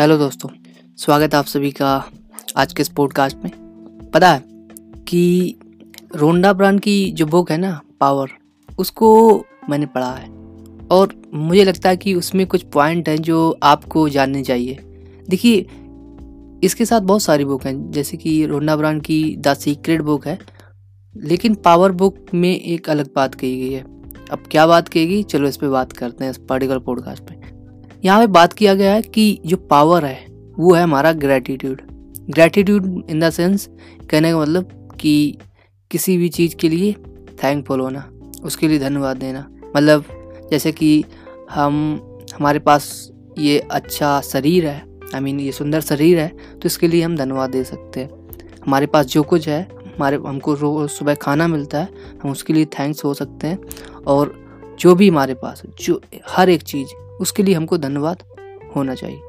[0.00, 0.48] Hello दोस्तों,
[0.96, 2.04] स्वागत है आप सभी का
[2.56, 3.52] आज के इस पॉडकास्ट में।
[4.14, 4.42] पता है
[5.08, 5.58] कि
[6.16, 8.28] रोंडा ब्रांड की जो बुक है ना पावर
[8.78, 10.28] उसको मैंने पढ़ा है।
[10.90, 14.78] और मुझे लगता है कि उसमें कुछ पॉइंट हैं जो आपको जानने चाहिए।
[15.28, 15.66] देखिए,
[16.64, 20.38] इसके साथ बहुत सारी बुक हैं, जैसे कि रोंडा ब्रांड की द सीक्रेट बुक है,
[21.16, 23.82] लेकिन पावर बुक में एक अलग बात कही गई है।
[24.30, 27.39] अब क्या बात कहेगी चलो इस पर बात करते हैं इस पर्टिकुलर पॉडकास्ट पे।
[28.04, 30.26] यहाँ पे बात किया गया है कि जो पावर है,
[30.58, 31.82] वो है हमारा gratitude
[32.30, 33.68] gratitude in the sense
[34.10, 35.38] कहने का मतलब कि
[35.90, 36.92] किसी भी चीज़ के लिए
[37.42, 38.08] थैंकफुल होना,
[38.44, 39.46] उसके लिए धन्यवाद देना.
[39.76, 40.04] मतलब
[40.50, 41.04] जैसे कि
[41.50, 42.00] हम,
[42.36, 47.02] हमारे पास ये अच्छा शरीर है आई मीन ये सुंदर शरीर है तो इसके लिए
[47.02, 48.10] हम धन्यवाद दे सकते हैं.
[48.64, 49.62] हमारे पास जो कुछ है,
[49.96, 51.88] हमारे, हमको रोज सुबह खाना मिलता है,
[52.22, 53.58] हम उसके लिए थैंक्स हो सकते हैं.
[54.06, 54.34] और
[54.80, 56.88] जो भी हमारे पास, जो हर एक चीज़
[57.20, 58.22] उसके लिए हमको धन्यवाद
[58.76, 59.20] होना चाहिए।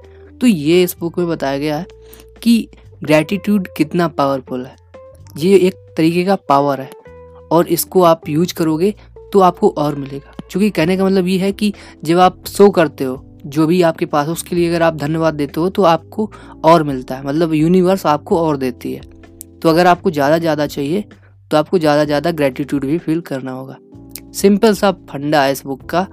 [0.42, 1.86] तो ये इस बुक में बताया गया है
[2.44, 2.68] कि
[3.04, 4.76] ग्रैटिट्यूड कितना पावरफुल है।
[5.38, 6.90] ये एक तरीके का पावर है
[7.52, 8.94] और इसको आप यूज़ करोगे
[9.34, 13.04] तो आपको और मिलेगा। क्योंकि कहने का मतलब ये है कि जब आप सो करते
[13.04, 16.32] हो, जो भी आपके पास हो, उसके लिए अगर आप धन्यवाद देते हो तो आपको
[16.66, 19.02] और मिलता है। मतलब यूनिवर्स आपको और देती है।
[19.60, 21.04] तो अगर आपको ज़्यादा ज़्यादा चाहिए
[21.52, 23.78] तो आपको ज़्यादा ज़्यादा ग्रेटिट्यूड भी फील करना होगा।
[24.34, 26.06] सिंपल सा फंडा है इस बुक का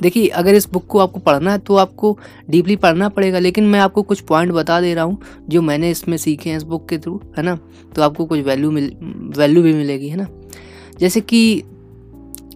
[0.00, 2.16] देखिए, अगर इस बुक को आपको पढ़ना है तो आपको
[2.50, 6.16] डीपली पढ़ना पड़ेगा, लेकिन मैं आपको कुछ पॉइंट बता दे रहा हूँ, जो मैंने इसमें
[6.16, 7.58] सीखे हैं इस बुक के थ्रू है ना?
[7.96, 8.92] तो आपको कुछ वैल्यू मिल
[9.36, 10.26] वैल्यू भी मिलेगी, है ना?
[11.00, 11.62] जैसे कि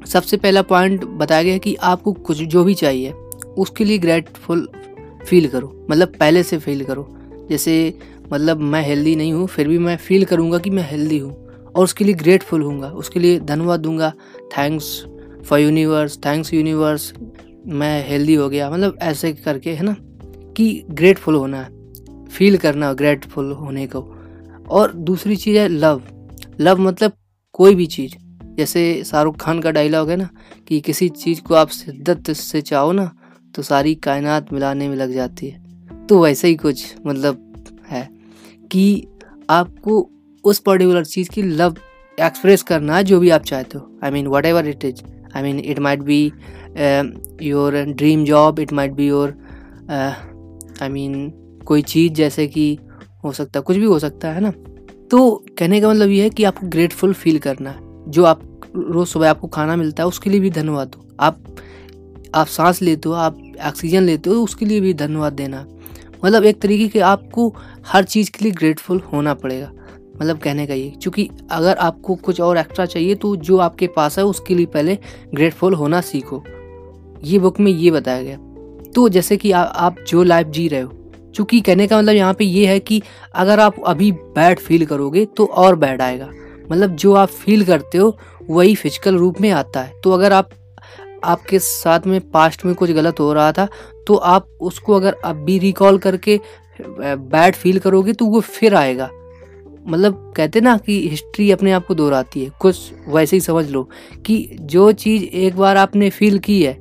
[0.07, 3.13] सबसे पहला पॉइंट बताया गया कि आपको कुछ जो भी चाहिए,
[3.59, 4.69] उसके लिए ग्रेटफुल
[5.27, 7.09] फील करो मतलब पहले से फील करो।
[7.51, 7.99] जैसे
[8.33, 11.33] मतलब मैं हेल्दी नहीं हूँ, फिर भी मैं फील करूँगा कि मैं हेल्दी हूँ,
[11.67, 14.13] और उसके लिए ग्रेटफुल हूँगा उसके लिए धन्यवाद दूँगा
[14.59, 15.05] thanks
[15.47, 17.15] for universe thanks universe
[17.67, 19.97] मैं हेल्दी हो गया। मतलब ऐसे करके, है ना?
[20.57, 21.77] कि ग्रेटफुल होना है।
[22.25, 24.17] फील करना ग्रेटफुल होने को।
[24.69, 26.03] और दूसरी चीज़ है लव
[26.61, 27.13] लव मतलब
[27.53, 28.15] कोई भी चीज़।
[28.57, 30.29] जैसे शाहरुख खान का डायलॉग है ना,
[30.69, 33.17] कि किसी चीज़ को आप शिद्दत से चाहो ना
[33.55, 35.67] तो सारी कायनात मिलाने में लग जाती है।
[36.07, 38.11] तो वैसे ही कुछ मतलब है
[38.73, 39.07] कि
[39.51, 40.11] आपको
[40.45, 41.77] उस पर्टिकुलर चीज़ की लव
[42.21, 45.03] एक्सप्रेस करना है, जो भी आप चाहते हो। I mean whatever it is
[45.37, 46.21] I mean it might be
[47.43, 49.35] your dream job it might be your
[50.83, 51.33] I mean
[51.67, 52.79] कोई चीज़ जैसे कि
[53.25, 54.51] हो सकता है कुछ भी हो सकता, है ना?
[55.11, 58.43] तो कहने का मतलब ये है कि आपको ग्रेटफुल फील करना है। जो आप
[58.77, 61.39] रोज़ सुबह आपको खाना मिलता है, उसके लिए भी धन्यवाद दो आप
[62.35, 65.65] आप सांस लेते हो, आप ऑक्सीजन लेते हो उसके लिए भी धन्यवाद देना।
[66.25, 67.55] मतलब एक तरीके के आपको
[67.87, 69.71] हर चीज़ के लिए ग्रेटफुल होना पड़ेगा।
[70.17, 74.19] मतलब कहने का ये क्योंकि अगर आपको कुछ और एक्स्ट्रा चाहिए तो जो आपके पास
[74.19, 74.99] है उसके लिए पहले
[75.35, 76.43] ग्रेटफुल होना सीखो।
[77.25, 78.37] ये बुक में ये बताया गया।
[78.93, 80.93] तो जैसे कि आ, आप जो लाइफ जी रहे हो
[81.35, 83.03] चूँकि कहने का मतलब यहाँ पे ये है कि
[83.35, 86.31] अगर आप अभी बैड फील करोगे तो और बैड आएगा।
[86.71, 90.51] मतलब जो आप फील करते हो वही फ़िज़िकल रूप में आता है। तो अगर आप
[91.25, 93.69] आपके साथ में पास्ट में कुछ गलत हो रहा था
[94.07, 96.41] तो आप उसको अगर अभी रिकॉल करके
[96.81, 99.11] बैड फील करोगे तो वो फिर आएगा।
[99.87, 103.83] मतलब कहते ना कि हिस्ट्री अपने आप को दोहराती है। कुछ वैसे ही समझ लो
[104.27, 106.73] कि जो चीज़ एक बार आपने फील की है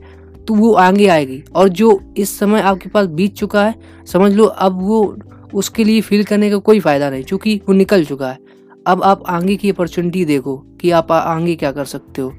[0.48, 4.46] तो वो आगे आएगी। और जो इस समय आपके पास बीत चुका है, समझ लो
[4.46, 5.18] अब वो
[5.54, 8.38] उसके लिए फील करने का कोई फ़ायदा नहीं क्योंकि वो निकल चुका है।
[8.88, 12.34] अब आप आगे की अपॉर्चुनिटी देखो कि आप आगे क्या कर सकते हो।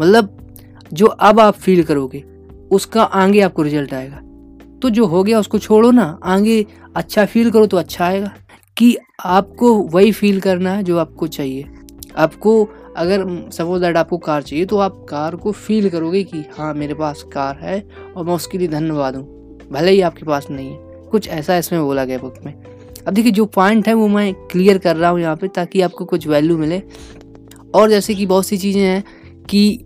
[0.00, 0.36] मतलब
[0.92, 2.24] जो अब आप फील करोगे,
[2.70, 4.20] उसका आगे आपको रिज़ल्ट आएगा।
[4.82, 6.64] तो जो हो गया उसको छोड़ो ना, आगे
[6.96, 8.32] अच्छा फील करो तो अच्छा आएगा।
[8.80, 11.64] कि आपको वही फील करना है जो आपको चाहिए।
[12.16, 12.64] आपको,
[12.96, 16.94] अगर सपोज़ दैट आपको कार चाहिए तो आप कार को फील करोगे कि हाँ मेरे
[16.94, 21.08] पास कार है और मैं उसके लिए धन्यवाद हूँ। भले ही आपके पास नहीं है।
[21.10, 22.52] कुछ ऐसा इसमें बोला गया बुक में।
[23.08, 26.04] अब देखिए, जो पॉइंट है वो मैं क्लियर कर रहा हूँ यहाँ पे ताकि आपको
[26.04, 26.82] कुछ वैल्यू मिले।
[27.74, 29.04] और जैसे कि बहुत सी चीज़ें हैं
[29.44, 29.84] कि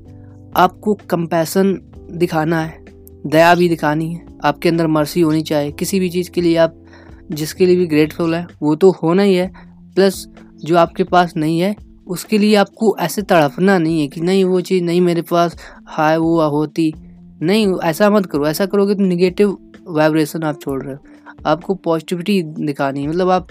[0.57, 1.79] आपको कंपैसन
[2.11, 2.85] दिखाना है,
[3.27, 6.84] दया भी दिखानी है, आपके अंदर मर्सी होनी चाहिए। किसी भी चीज़ के लिए आप
[7.31, 9.53] जिसके लिए भी ग्रेटफुल है, वो तो होना ही है।
[9.95, 10.29] प्लस
[10.65, 11.77] जो आपके पास नहीं है,
[12.07, 15.57] उसके लिए आपको ऐसे तड़पना नहीं है कि नहीं, वो चीज़ नहीं मेरे पास,
[15.87, 16.95] हाय, वो होती।
[17.43, 21.01] नहीं, ऐसा मत करो। ऐसा करोगे तो निगेटिव वाइब्रेशन आप छोड़ रहे हो।
[21.47, 23.49] आपको पॉजिटिविटी दिखानी है। मतलब आप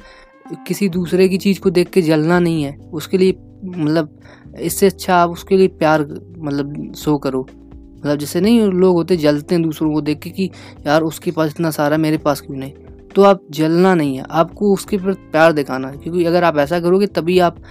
[0.68, 3.36] किसी दूसरे की चीज़ को देख के जलना नहीं है। उसके लिए
[3.66, 4.19] मतलब
[4.60, 6.02] इससे अच्छा आप उसके लिए प्यार
[6.38, 10.50] मतलब शो करो। मतलब जैसे नहीं, लोग होते जलते हैं दूसरों को देख के कि,
[10.88, 12.72] यार, उसके पास इतना सारा, मेरे पास क्यों नहीं?
[13.15, 16.80] तो आप जलना नहीं है, आपको उसके प्रति प्यार दिखाना है, क्योंकि अगर आप ऐसा
[16.80, 17.62] करोगे तभी आप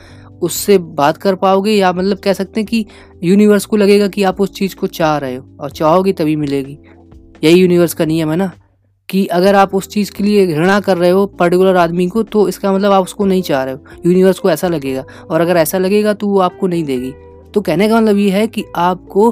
[0.43, 2.85] उससे बात कर पाओगे या मतलब कह सकते हैं कि
[3.25, 6.79] यूनिवर्स को लगेगा कि आप उस चीज़ को चाह रहे हो और चाहोगे तभी मिलेगी।
[7.45, 8.51] यही यूनिवर्स का नियम है ना,
[9.09, 12.47] कि अगर आप उस चीज़ के लिए घृणा कर रहे हो पर्टिकुलर आदमी को तो
[12.49, 15.79] इसका मतलब आप उसको नहीं चाह रहे हो। यूनिवर्स को ऐसा लगेगा और अगर ऐसा
[15.79, 17.13] लगेगा तो वो आपको नहीं देगी।
[17.55, 19.31] तो कहने का मतलब ये है कि आपको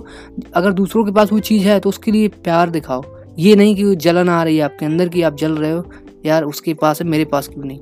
[0.55, 3.03] अगर दूसरों के पास वो चीज़ है तो उसके लिए प्यार दिखाओ।
[3.39, 5.85] ये नहीं कि जलन आ रही है आपके अंदर कि आप जल रहे हो।
[6.27, 7.79] यार उसके पास है, मेरे पास क्यों नहीं?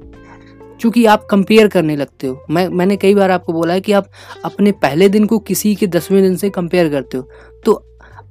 [0.80, 4.10] क्योंकि आप कंपेयर करने लगते हो। मैं, मैंने कई बार आपको बोला है कि आप
[4.44, 7.28] अपने पहले दिन को किसी के दसवें दिन से कंपेयर करते हो।
[7.64, 7.72] तो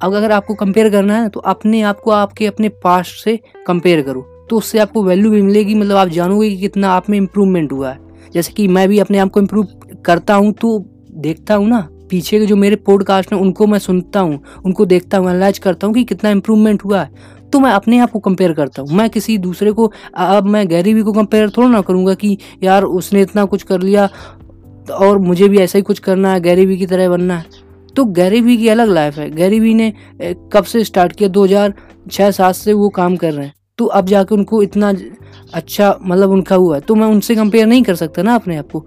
[0.02, 4.02] अब अगर आपको कंपेयर करना है तो अपने आप को आपके अपने पास्ट से कंपेयर
[4.02, 7.72] करो। तो उससे आपको वैल्यू भी मिलेगी मतलब आप जानोगे कि कितना आप में इम्प्रूवमेंट
[7.72, 8.00] हुआ है।
[8.34, 9.68] जैसे कि मैं भी अपने आप को इम्प्रूव
[10.06, 10.78] करता हूँ तो
[11.12, 15.18] देखता हूँ ना, पीछे के जो मेरे पॉडकास्ट हैं, उनको मैं सुनता हूँ, उनको देखता
[15.18, 17.10] हूँ एनालाइज करता हूँ कि कितना इम्प्रूवमेंट हुआ है।
[17.54, 21.02] तो मैं अपने आप को कंपेयर करता हूँ। मैं किसी दूसरे को अब मैं गैरी
[21.02, 24.10] को कंपेयर थोड़ा ना करूँगा कि यार उसने इतना कुछ कर लिया
[24.94, 27.66] और मुझे भी ऐसा ही कुछ करना है, गैरी की तरह बनना है।
[27.96, 31.30] तो गैरी की अलग लाइफ है। गैरी ने कब से स्टार्ट किया?
[31.30, 31.74] दो हज़ार
[32.12, 34.92] छः सात से वो काम कर रहे हैं। तो अब जाके उनको इतना
[35.54, 38.72] अच्छा मतलब उनका हुआ है। तो मैं उनसे कंपेयर नहीं कर सकता ना अपने आप
[38.72, 38.86] को।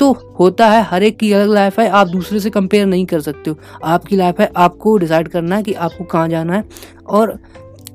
[0.00, 3.20] तो होता है, हर एक की अलग लाइफ है। आप दूसरे से कंपेयर नहीं कर
[3.20, 6.64] सकते हो। आपकी लाइफ है, आपको डिसाइड करना है कि आपको कहाँ जाना है।
[7.06, 7.38] और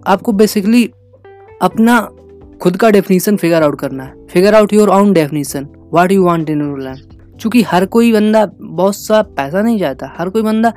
[0.07, 0.83] आपको बेसिकली
[1.61, 1.99] अपना
[2.61, 6.49] खुद का डेफिनेशन फिगर आउट करना है। Figure out your own definition what you want
[6.49, 7.07] in your life
[7.41, 10.73] क्योंकि हर कोई बंदा बहुत सा पैसा नहीं चाहता हर कोई बंदा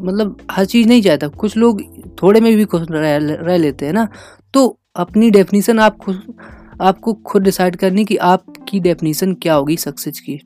[0.00, 1.82] मतलब हर चीज़ नहीं चाहता। कुछ लोग
[2.22, 4.08] थोड़े में भी खुश रह, रह लेते हैं ना।
[4.54, 6.34] तो अपनी डेफिनेशन आप खुद
[6.82, 10.40] आपको खुद डिसाइड करनी कि आपकी डेफिनेशन क्या होगी सक्सेस की।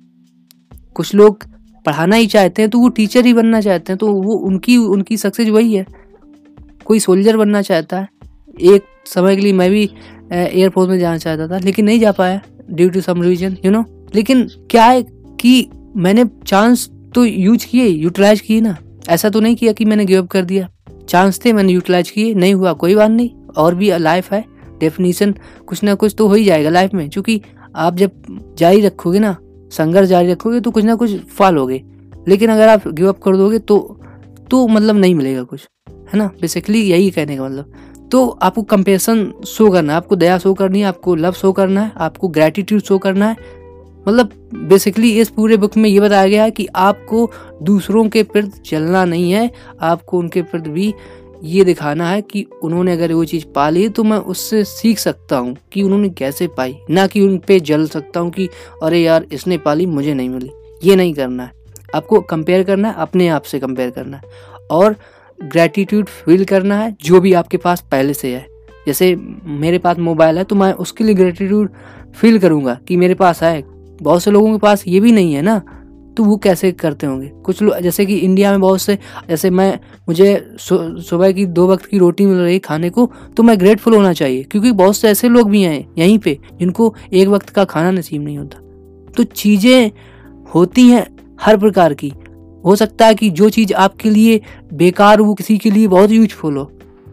[0.95, 1.45] कुछ लोग
[1.87, 5.17] पढ़ाना ही चाहते हैं तो वो टीचर ही बनना चाहते हैं तो वो उनकी उनकी
[5.17, 5.87] सक्सेस वही है।
[6.89, 8.09] कोई सोल्जर बनना चाहता है,
[8.55, 9.83] एक समय के लिए मैं भी
[10.33, 12.41] एयरफोर्स में जाना चाहता था, लेकिन नहीं जा पाया
[12.71, 15.03] due to some reason you know लेकिन क्या है
[15.41, 18.77] कि मैंने चांस तो यूज़ किए यूटिलाइज किए ना।
[19.09, 20.69] ऐसा तो नहीं किया कि मैंने गिव अप कर दिया।
[21.09, 24.45] चांस थे, मैंने यूटिलाइज किए, नहीं हुआ, कोई बात नहीं। और भी लाइफ है
[24.81, 25.35] डेफिनेशन
[25.67, 27.41] कुछ ना कुछ तो हो ही जाएगा लाइफ में, क्योंकि
[27.77, 28.11] आप जब
[28.59, 29.37] जारी रखोगे ना,
[29.73, 31.83] संघर्ष जारी रखोगे तो कुछ ना कुछ फालोगे
[32.29, 33.98] लेकिन अगर आप गिव अप कर दोगे तो
[34.51, 36.27] तो मतलब नहीं मिलेगा कुछ, है ना?
[36.41, 37.73] बेसिकली यही कहने का मतलब।
[38.13, 41.81] तो आपको कंपेरिजन शो करना है, आपको दया शो करनी है, आपको लव शो करना
[41.81, 43.37] है, आपको ग्रेटिट्यूड शो करना है।
[44.09, 47.31] मतलब बेसिकली इस पूरे बुक में ये बताया गया है कि आपको
[47.63, 49.51] दूसरों के प्रति चलना नहीं है,
[49.81, 50.95] आपको उनके प्रति भी
[51.45, 55.37] ये दिखाना है कि उन्होंने अगर वो चीज़ पा ली तो मैं उससे सीख सकता
[55.37, 58.49] हूँ कि उन्होंने कैसे पाई। ना कि उन पर जल सकता हूँ कि,
[58.83, 60.51] अरे यार, इसने पाली मुझे नहीं मिली।
[60.85, 61.58] ये नहीं करना है।
[61.95, 64.23] आपको कंपेयर करना है अपने आप से कंपेयर करना। है
[64.71, 64.97] और
[65.39, 68.47] ग्रेटिट्यूड फील करना है, जो भी आपके पास पहले से है।
[68.87, 69.15] जैसे
[69.45, 71.71] मेरे पास मोबाइल है तो मैं उसके लिए ग्रेटिट्यूड
[72.15, 73.63] फील करूँगा कि मेरे पास है।
[74.03, 75.61] बहुत से लोगों के पास ये भी नहीं है ना
[76.17, 77.27] तो वो कैसे करते होंगे?
[77.45, 78.99] कुछ लोग जैसे कि इंडिया में बहुत से,
[79.29, 83.59] जैसे मैं, मुझे सुबह की दो वक्त की रोटी मिल रही खाने को तो मैं
[83.61, 87.51] ग्रेटफुल होना चाहिए। क्योंकि बहुत से ऐसे लोग भी हैं, यहीं पे, जिनको एक वक्त
[87.51, 88.59] का खाना नसीब नहीं होता।
[89.13, 89.91] तो चीज़ें
[90.55, 91.07] होती हैं
[91.41, 92.13] हर प्रकार की।
[92.65, 94.41] हो सकता है कि जो चीज़ आपके लिए
[94.73, 96.73] बेकार वो किसी के लिए बहुत यूजफुल हो।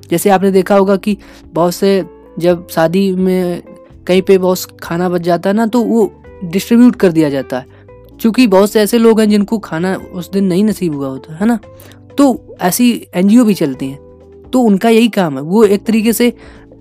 [0.09, 1.17] जैसे आपने देखा होगा कि
[1.53, 2.05] बहुत से
[2.39, 3.61] जब शादी में
[4.07, 7.65] कहीं पे बहुत खाना बच जाता है ना तो वो डिस्ट्रीब्यूट कर दिया जाता है।
[8.21, 11.45] क्योंकि बहुत से ऐसे लोग हैं जिनको खाना उस दिन नहीं नसीब हुआ होता, है
[11.45, 11.59] ना?
[12.17, 13.99] तो ऐसी एनजीओ भी चलती हैं।
[14.53, 16.33] तो उनका यही काम है। वो एक तरीके से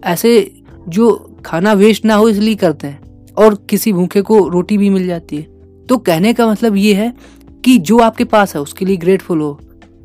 [0.05, 0.55] ऐसे
[0.89, 3.01] जो खाना वेस्ट ना हो, इसलिए करते हैं।
[3.39, 5.47] और किसी भूखे को रोटी भी मिल जाती है।
[5.89, 7.15] तो कहने का मतलब ये है
[7.65, 9.59] कि जो आपके पास है, उसके लिए ग्रेटफुल हो।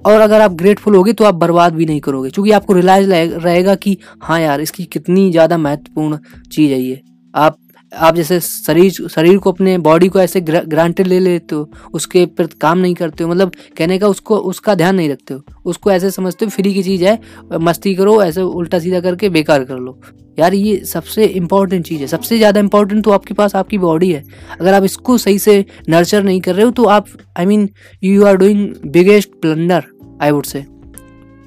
[0.04, 3.75] और अगर आप ग्रेटफुल होगे तो आप बर्बाद भी नहीं करोगे, क्योंकि आपको रिलाइज रहेगा
[3.75, 6.18] कि हाँ यार, इसकी कितनी ज़्यादा महत्वपूर्ण
[6.51, 7.01] चीज़ है ये।
[7.34, 7.58] आप
[7.91, 12.58] आप जैसे शरीर शरीर को अपने बॉडी को ऐसे ग्रांटेड ले लेते हो उसके प्रति
[12.62, 16.12] काम नहीं करते हो। मतलब कहने का उसको, उसका ध्यान नहीं रखते हो। उसको ऐसे
[16.12, 17.19] समझते हो फ्री की चीज़ है,
[17.53, 20.00] मस्ती करो, ऐसे उल्टा सीधा करके बेकार कर लो।
[20.39, 24.24] यार ये सबसे इम्पोर्टेंट चीज़ है। सबसे ज़्यादा इम्पोर्टेंट तो आपके पास आपकी बॉडी है।
[24.60, 27.69] अगर आप इसको सही से नर्चर नहीं कर रहे हो तो आप I mean
[28.03, 29.84] you are doing biggest blunder
[30.22, 30.65] I would say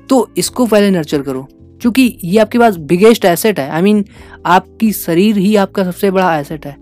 [0.09, 1.49] तो इसको पहले नर्चर करो।
[1.83, 3.69] क्योंकि ये आपके पास बिगेस्ट एसेट है.
[3.71, 4.15] आई I मीन mean,
[4.47, 6.77] आपकी शरीर ही आपका सबसे बड़ा एसेट है.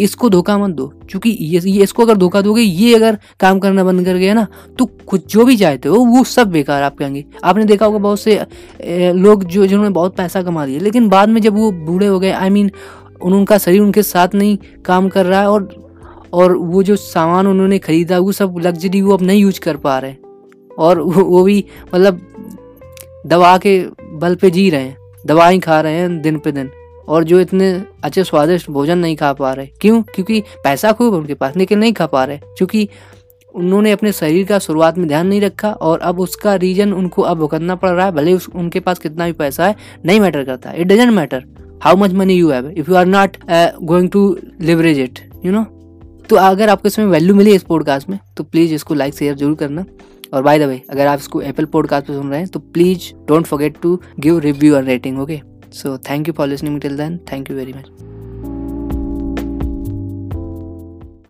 [0.00, 0.86] इसको धोखा मत दो.
[1.10, 4.46] क्योंकि ये, ये इसको अगर धोखा दोगे ये अगर काम करना बंद कर गया ना
[4.78, 8.20] तो कुछ जो भी चाहते हो वो सब बेकार आप कहेंगे आपने देखा होगा बहुत
[8.20, 8.40] से
[9.12, 12.30] लोग जो जिन्होंने बहुत पैसा कमा लिया लेकिन बाद में जब वो बूढ़े हो गए
[12.30, 15.68] आई I मीन mean, उनका शरीर उनके साथ नहीं काम कर रहा है और
[16.32, 19.98] और वो जो सामान उन्होंने खरीदा वो सब लग्जरी वो अब नहीं यूज़ कर पा
[19.98, 20.14] रहे.
[20.78, 21.64] और वो भी
[21.94, 22.20] मतलब
[23.26, 23.86] दवा के
[24.22, 26.70] बल पे जी रहे हैं दवाई खा रहे हैं दिन पे दिन
[27.08, 27.70] और जो इतने
[28.04, 30.02] अच्छे स्वादिष्ट भोजन नहीं खा पा रहे। क्यों?
[30.04, 32.88] क्योंकि पैसा खूब उनके पास लेकिन नहीं खा पा रहे क्योंकि
[33.54, 37.38] उन्होंने अपने शरीर का शुरुआत में ध्यान नहीं रखा और अब उसका रीजन उनको अब
[37.38, 40.72] भुगतना पड़ रहा है भले उस, उनके पास कितना भी पैसा है नहीं मैटर करता।
[40.72, 41.44] It doesn't matter
[41.82, 43.36] how much money you have if you are not
[43.82, 44.24] going to
[44.60, 45.64] leverage it you know
[46.30, 49.54] तो अगर आपको इसमें वैल्यू मिली इस पॉडकास्ट में तो प्लीज़ इसको लाइक शेयर ज़रूर
[49.54, 49.84] करना।
[50.32, 53.12] और बाय द वे अगर आप इसको एप्पल पॉडकास्ट पर सुन रहे हैं तो please
[53.28, 55.40] don't forget to give review और rating okay
[55.72, 58.11] so thank you for listening till then thank you very much